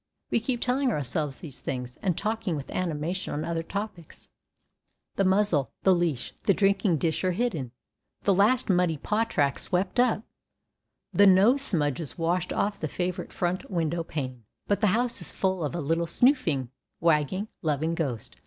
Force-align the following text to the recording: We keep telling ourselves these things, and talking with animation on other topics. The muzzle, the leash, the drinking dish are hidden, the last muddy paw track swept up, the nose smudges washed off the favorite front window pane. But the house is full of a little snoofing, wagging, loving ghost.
We 0.31 0.39
keep 0.39 0.61
telling 0.61 0.89
ourselves 0.89 1.41
these 1.41 1.59
things, 1.59 1.95
and 1.97 2.17
talking 2.17 2.55
with 2.55 2.71
animation 2.71 3.35
on 3.35 3.45
other 3.45 3.61
topics. 3.61 4.29
The 5.15 5.23
muzzle, 5.23 5.69
the 5.83 5.93
leash, 5.93 6.33
the 6.45 6.55
drinking 6.55 6.97
dish 6.97 7.23
are 7.23 7.33
hidden, 7.33 7.69
the 8.23 8.33
last 8.33 8.67
muddy 8.67 8.97
paw 8.97 9.25
track 9.25 9.59
swept 9.59 9.99
up, 9.99 10.23
the 11.13 11.27
nose 11.27 11.61
smudges 11.61 12.17
washed 12.17 12.51
off 12.51 12.79
the 12.79 12.87
favorite 12.87 13.31
front 13.31 13.69
window 13.69 14.03
pane. 14.03 14.45
But 14.65 14.81
the 14.81 14.87
house 14.87 15.21
is 15.21 15.31
full 15.33 15.63
of 15.63 15.75
a 15.75 15.79
little 15.81 16.07
snoofing, 16.07 16.71
wagging, 16.99 17.49
loving 17.61 17.93
ghost. 17.93 18.37